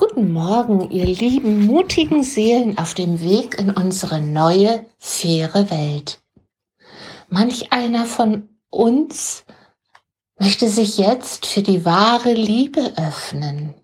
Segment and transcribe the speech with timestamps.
[0.00, 6.22] Guten Morgen, ihr lieben, mutigen Seelen auf dem Weg in unsere neue, faire Welt.
[7.28, 9.44] Manch einer von uns
[10.38, 13.74] möchte sich jetzt für die wahre Liebe öffnen.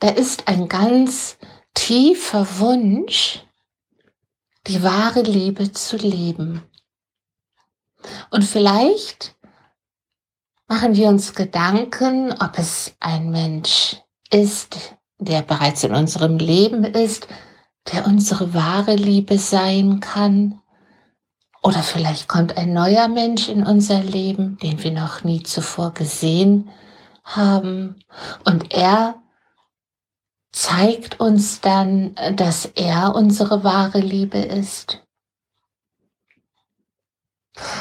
[0.00, 1.38] Da ist ein ganz
[1.72, 3.44] tiefer Wunsch,
[4.66, 6.64] die wahre Liebe zu leben.
[8.32, 9.36] Und vielleicht
[10.70, 13.96] machen wir uns Gedanken, ob es ein Mensch
[14.30, 17.26] ist, der bereits in unserem Leben ist,
[17.92, 20.60] der unsere wahre Liebe sein kann.
[21.60, 26.70] Oder vielleicht kommt ein neuer Mensch in unser Leben, den wir noch nie zuvor gesehen
[27.24, 28.04] haben.
[28.44, 29.16] Und er
[30.52, 35.02] zeigt uns dann, dass er unsere wahre Liebe ist.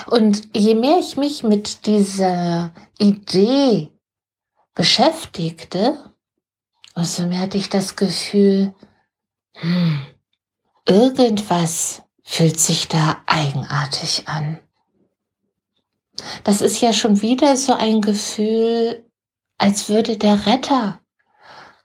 [0.07, 3.89] Und je mehr ich mich mit dieser Idee
[4.73, 6.13] beschäftigte,
[6.95, 8.73] umso mehr hatte ich das Gefühl,
[9.53, 10.05] hm,
[10.87, 14.59] irgendwas fühlt sich da eigenartig an.
[16.43, 19.05] Das ist ja schon wieder so ein Gefühl,
[19.57, 20.99] als würde der Retter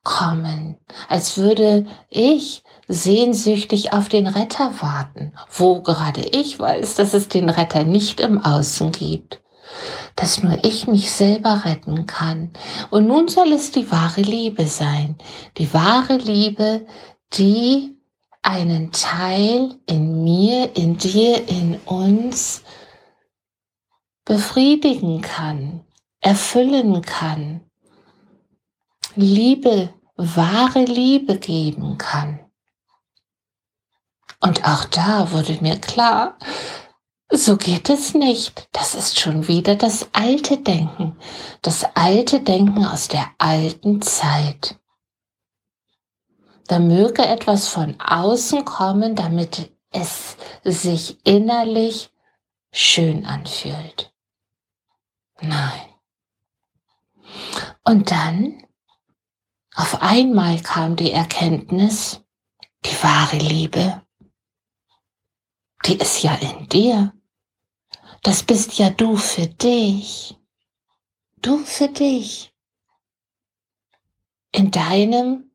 [0.02, 0.76] kommen,
[1.08, 7.48] als würde ich sehnsüchtig auf den Retter warten, wo gerade ich weiß, dass es den
[7.48, 9.40] Retter nicht im Außen gibt,
[10.16, 12.50] dass nur ich mich selber retten kann.
[12.90, 15.16] Und nun soll es die wahre Liebe sein,
[15.58, 16.86] die wahre Liebe,
[17.32, 17.96] die
[18.42, 22.62] einen Teil in mir, in dir, in uns
[24.24, 25.84] befriedigen kann,
[26.20, 27.62] erfüllen kann,
[29.16, 32.43] Liebe, wahre Liebe geben kann.
[34.44, 36.36] Und auch da wurde mir klar,
[37.30, 38.68] so geht es nicht.
[38.72, 41.16] Das ist schon wieder das alte Denken,
[41.62, 44.78] das alte Denken aus der alten Zeit.
[46.66, 52.10] Da möge etwas von außen kommen, damit es sich innerlich
[52.70, 54.12] schön anfühlt.
[55.40, 55.88] Nein.
[57.82, 58.62] Und dann,
[59.74, 62.20] auf einmal kam die Erkenntnis,
[62.84, 64.03] die wahre Liebe
[65.86, 67.12] die ist ja in dir.
[68.22, 70.36] Das bist ja du für dich.
[71.42, 72.54] Du für dich.
[74.52, 75.50] In deinem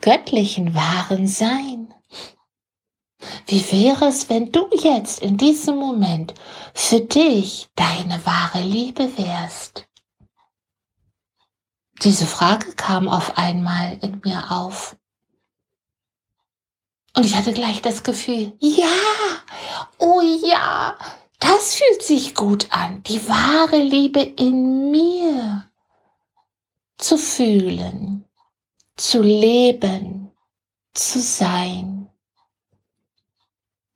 [0.00, 1.94] göttlichen wahren Sein.
[3.46, 6.34] Wie wäre es, wenn du jetzt in diesem Moment
[6.74, 9.86] für dich deine wahre Liebe wärst?
[12.02, 14.96] Diese Frage kam auf einmal in mir auf.
[17.14, 18.86] Und ich hatte gleich das Gefühl, ja,
[19.98, 20.96] oh ja,
[21.38, 25.70] das fühlt sich gut an, die wahre Liebe in mir
[26.96, 28.24] zu fühlen,
[28.96, 30.32] zu leben,
[30.94, 32.08] zu sein.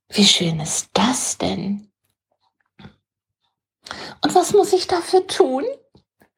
[0.08, 1.90] Wie schön ist das denn?
[4.22, 5.64] Und was muss ich dafür tun?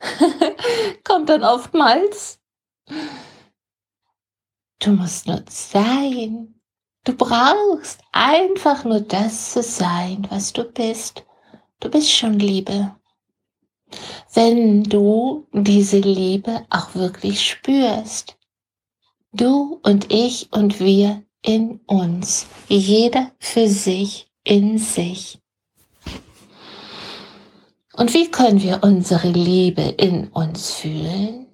[1.04, 2.38] Kommt dann oftmals.
[4.78, 6.57] Du musst nur sein.
[7.08, 11.24] Du brauchst einfach nur das zu sein, was du bist.
[11.80, 12.94] Du bist schon Liebe.
[14.34, 18.36] Wenn du diese Liebe auch wirklich spürst.
[19.32, 22.46] Du und ich und wir in uns.
[22.68, 25.38] Jeder für sich, in sich.
[27.94, 31.46] Und wie können wir unsere Liebe in uns fühlen?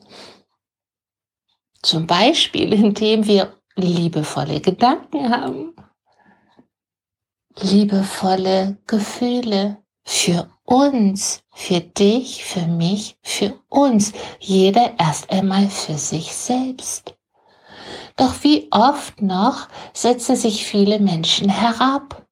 [1.80, 5.74] Zum Beispiel, indem wir liebevolle Gedanken haben,
[7.60, 16.34] liebevolle Gefühle für uns, für dich, für mich, für uns, jeder erst einmal für sich
[16.34, 17.14] selbst.
[18.16, 22.26] Doch wie oft noch setzen sich viele Menschen herab.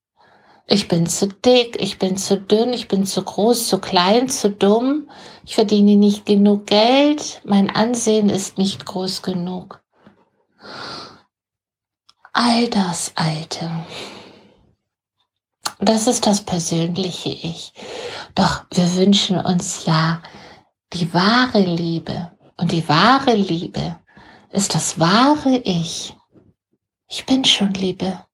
[0.68, 4.48] Ich bin zu dick, ich bin zu dünn, ich bin zu groß, zu klein, zu
[4.48, 5.10] dumm,
[5.44, 9.82] ich verdiene nicht genug Geld, mein Ansehen ist nicht groß genug
[12.32, 13.70] all das Alte.
[15.78, 17.72] Das ist das persönliche Ich.
[18.34, 20.22] Doch wir wünschen uns ja
[20.92, 22.30] die wahre Liebe.
[22.56, 23.98] Und die wahre Liebe
[24.50, 26.14] ist das wahre Ich.
[27.08, 28.24] Ich bin schon Liebe.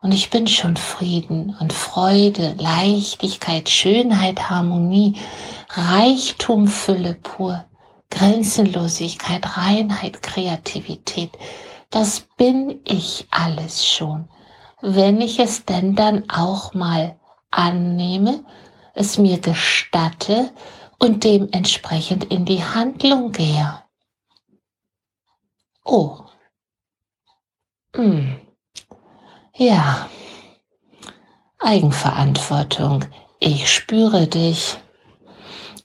[0.00, 5.14] Und ich bin schon Frieden und Freude, Leichtigkeit, Schönheit, Harmonie,
[5.70, 7.64] Reichtum, Fülle pur,
[8.10, 11.30] Grenzenlosigkeit, Reinheit, Kreativität,
[11.92, 14.28] das bin ich alles schon,
[14.80, 18.44] wenn ich es denn dann auch mal annehme,
[18.94, 20.50] es mir gestatte
[20.98, 23.82] und dementsprechend in die Handlung gehe.
[25.84, 26.20] Oh.
[27.94, 28.40] Hm.
[29.54, 30.08] Ja.
[31.58, 33.04] Eigenverantwortung.
[33.38, 34.78] Ich spüre dich.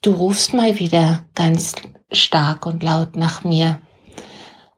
[0.01, 1.73] Du rufst mal wieder ganz
[2.11, 3.81] stark und laut nach mir.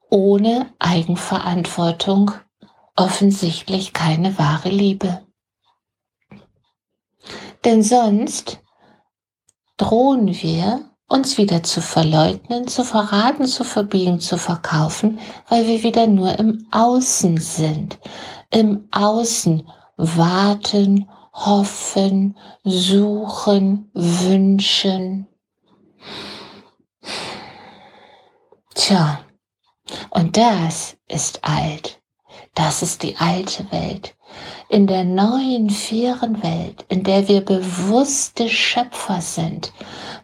[0.10, 2.32] Ohne Eigenverantwortung
[2.96, 5.22] offensichtlich keine wahre Liebe.
[7.64, 8.60] Denn sonst
[9.78, 15.20] drohen wir, uns wieder zu verleugnen, zu verraten, zu verbiegen, zu verkaufen,
[15.50, 18.00] weil wir wieder nur im Außen sind.
[18.52, 19.68] Im Außen
[19.98, 25.28] warten, hoffen, suchen, wünschen.
[28.76, 29.20] Tja,
[30.10, 32.00] und das ist alt.
[32.56, 34.16] Das ist die alte Welt.
[34.70, 39.72] In der neuen, fairen Welt, in der wir bewusste Schöpfer sind,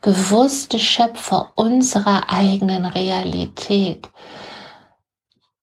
[0.01, 4.09] bewusste Schöpfer unserer eigenen Realität,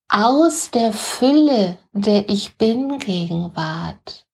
[0.08, 4.26] aus der Fülle der Ich bin Gegenwart,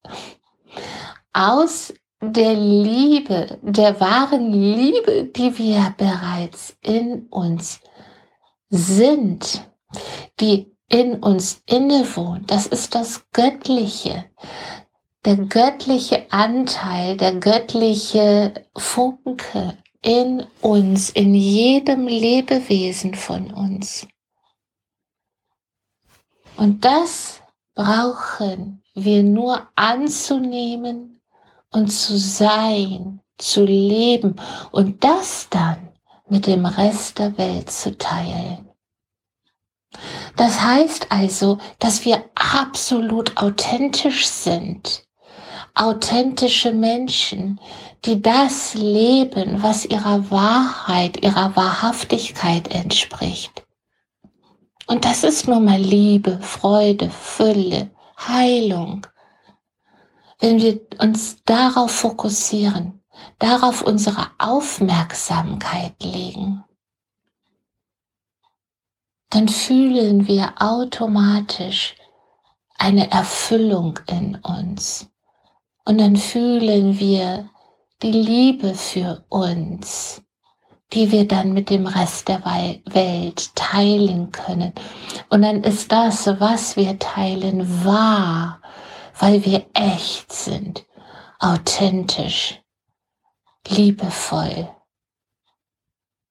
[1.33, 7.81] aus der Liebe, der wahren Liebe, die wir bereits in uns
[8.71, 9.67] sind,
[10.41, 14.25] die in uns innewohnt, das ist das Göttliche,
[15.25, 24.07] der göttliche Anteil, der göttliche Funke in uns, in jedem Lebewesen von uns.
[26.57, 27.41] Und das
[27.75, 31.21] brauchen wir nur anzunehmen
[31.71, 34.37] und zu sein, zu leben
[34.73, 35.88] und das dann
[36.31, 38.69] mit dem Rest der Welt zu teilen.
[40.37, 45.05] Das heißt also, dass wir absolut authentisch sind.
[45.75, 47.61] Authentische Menschen,
[48.05, 53.65] die das leben, was ihrer Wahrheit, ihrer Wahrhaftigkeit entspricht.
[54.87, 59.07] Und das ist nun mal Liebe, Freude, Fülle, Heilung.
[60.41, 63.03] Wenn wir uns darauf fokussieren,
[63.39, 66.65] darauf unsere Aufmerksamkeit legen,
[69.31, 71.95] dann fühlen wir automatisch
[72.79, 75.11] eine Erfüllung in uns.
[75.85, 77.51] Und dann fühlen wir
[78.03, 80.23] die Liebe für uns,
[80.93, 84.73] die wir dann mit dem Rest der Welt teilen können.
[85.29, 88.61] Und dann ist das, was wir teilen, wahr,
[89.19, 90.87] weil wir echt sind,
[91.39, 92.63] authentisch,
[93.71, 94.75] liebevoll,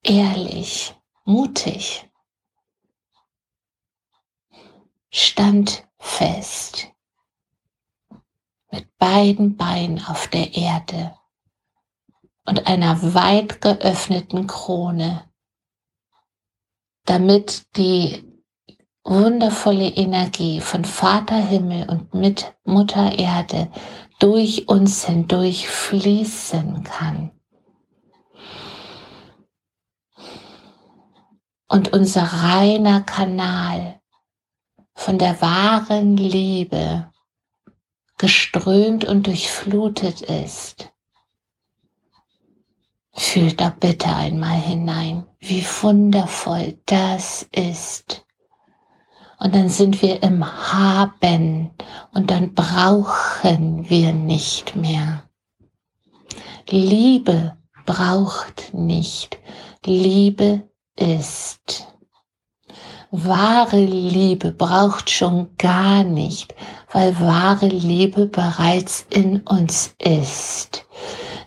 [0.03, 0.95] ehrlich,
[1.25, 2.09] mutig
[5.09, 6.87] standfest,
[8.71, 11.17] mit beiden Beinen auf der Erde
[12.45, 15.29] und einer weit geöffneten Krone,
[17.05, 18.26] damit die
[19.07, 23.71] wundervolle Energie von Vater Himmel und mit Mutter Erde
[24.19, 27.31] durch uns hindurch fließen kann.
[31.69, 34.01] Und unser reiner Kanal
[34.93, 37.11] von der wahren Liebe
[38.17, 40.91] geströmt und durchflutet ist.
[43.13, 48.26] Fühlt da bitte einmal hinein, wie wundervoll das ist.
[49.39, 51.71] Und dann sind wir im Haben
[52.13, 55.23] und dann brauchen wir nicht mehr.
[56.69, 59.37] Liebe braucht nicht.
[59.85, 60.63] Liebe
[60.95, 61.87] ist.
[63.11, 66.53] Wahre Liebe braucht schon gar nicht,
[66.91, 70.85] weil wahre Liebe bereits in uns ist.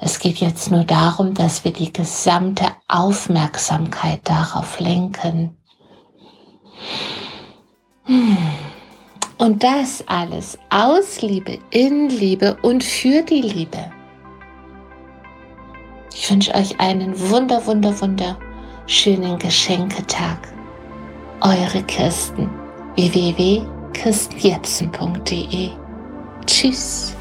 [0.00, 5.58] Es geht jetzt nur darum, dass wir die gesamte Aufmerksamkeit darauf lenken.
[9.38, 13.90] Und das alles aus Liebe, in Liebe und für die Liebe.
[16.12, 18.38] Ich wünsche euch einen wunder, wunder, wunder
[18.86, 20.52] schönen Geschenketag
[21.40, 22.50] eure Kirsten
[22.96, 25.70] www.kirstenjepsen.de.
[26.46, 27.16] Tschüss.